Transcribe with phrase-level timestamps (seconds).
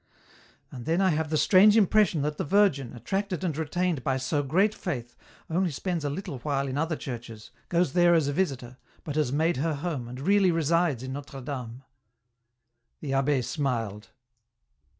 [0.71, 4.41] "And then I have the strange impression that the Virgin, attracted and retained by so
[4.41, 5.15] great faith,
[5.47, 9.31] only spends a little while in other churches, goes there as a visitor, but has
[9.31, 11.83] made her home, and really resides in Notre Dame."
[12.99, 14.09] The abbd smiled.